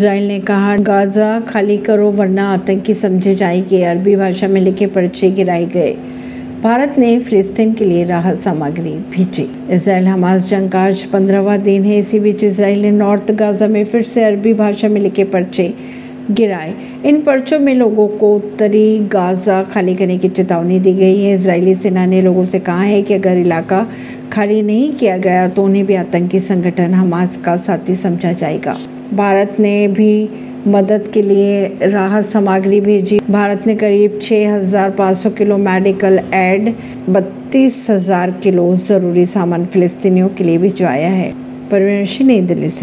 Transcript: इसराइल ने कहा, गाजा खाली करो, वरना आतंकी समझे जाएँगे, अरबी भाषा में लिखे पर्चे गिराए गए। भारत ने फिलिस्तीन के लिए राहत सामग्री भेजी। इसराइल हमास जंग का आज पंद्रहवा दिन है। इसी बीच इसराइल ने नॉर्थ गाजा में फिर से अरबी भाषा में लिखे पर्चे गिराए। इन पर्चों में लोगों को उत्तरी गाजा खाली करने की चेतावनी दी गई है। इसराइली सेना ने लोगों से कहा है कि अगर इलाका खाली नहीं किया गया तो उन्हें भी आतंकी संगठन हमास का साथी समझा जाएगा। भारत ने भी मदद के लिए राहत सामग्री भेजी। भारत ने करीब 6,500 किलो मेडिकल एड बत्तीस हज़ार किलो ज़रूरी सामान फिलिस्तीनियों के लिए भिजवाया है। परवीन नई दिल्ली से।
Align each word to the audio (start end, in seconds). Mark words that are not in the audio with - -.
इसराइल 0.00 0.26
ने 0.28 0.38
कहा, 0.40 0.76
गाजा 0.76 1.40
खाली 1.40 1.76
करो, 1.76 2.10
वरना 2.10 2.46
आतंकी 2.48 2.94
समझे 2.94 3.34
जाएँगे, 3.34 3.82
अरबी 3.84 4.14
भाषा 4.16 4.48
में 4.48 4.60
लिखे 4.60 4.86
पर्चे 4.86 5.30
गिराए 5.30 5.64
गए। 5.64 5.90
भारत 6.62 6.94
ने 6.98 7.18
फिलिस्तीन 7.20 7.72
के 7.74 7.84
लिए 7.84 8.04
राहत 8.04 8.38
सामग्री 8.38 8.92
भेजी। 9.10 9.46
इसराइल 9.70 10.06
हमास 10.06 10.46
जंग 10.48 10.70
का 10.70 10.80
आज 10.80 11.02
पंद्रहवा 11.02 11.56
दिन 11.56 11.84
है। 11.84 11.98
इसी 11.98 12.20
बीच 12.20 12.44
इसराइल 12.44 12.80
ने 12.82 12.90
नॉर्थ 12.90 13.30
गाजा 13.30 13.66
में 13.66 13.84
फिर 13.84 14.02
से 14.02 14.24
अरबी 14.24 14.54
भाषा 14.54 14.88
में 14.88 15.00
लिखे 15.00 15.24
पर्चे 15.24 15.72
गिराए। 16.30 16.72
इन 17.04 17.20
पर्चों 17.20 17.58
में 17.58 17.74
लोगों 17.74 18.06
को 18.08 18.34
उत्तरी 18.36 18.98
गाजा 19.12 19.62
खाली 19.62 19.94
करने 19.94 20.16
की 20.18 20.28
चेतावनी 20.28 20.78
दी 20.78 20.92
गई 20.92 21.22
है। 21.22 21.34
इसराइली 21.34 21.74
सेना 21.74 22.06
ने 22.06 22.22
लोगों 22.22 22.44
से 22.44 22.58
कहा 22.60 22.82
है 22.82 23.02
कि 23.02 23.14
अगर 23.14 23.36
इलाका 23.36 23.86
खाली 24.32 24.62
नहीं 24.62 24.92
किया 24.92 25.16
गया 25.18 25.48
तो 25.48 25.64
उन्हें 25.64 25.84
भी 25.86 25.94
आतंकी 25.94 26.40
संगठन 26.40 26.94
हमास 26.94 27.36
का 27.36 27.56
साथी 27.56 27.96
समझा 27.96 28.32
जाएगा। 28.32 28.76
भारत 29.14 29.56
ने 29.60 29.88
भी 29.88 30.28
मदद 30.68 31.10
के 31.14 31.22
लिए 31.22 31.66
राहत 31.82 32.26
सामग्री 32.26 32.80
भेजी। 32.80 33.20
भारत 33.30 33.66
ने 33.66 33.74
करीब 33.74 34.18
6,500 34.22 35.30
किलो 35.30 35.56
मेडिकल 35.58 36.20
एड 36.34 36.72
बत्तीस 37.08 37.86
हज़ार 37.90 38.30
किलो 38.30 38.76
ज़रूरी 38.76 39.26
सामान 39.26 39.64
फिलिस्तीनियों 39.66 40.28
के 40.28 40.44
लिए 40.44 40.58
भिजवाया 40.58 41.08
है। 41.08 41.32
परवीन 41.70 42.26
नई 42.26 42.40
दिल्ली 42.40 42.70
से। 42.70 42.78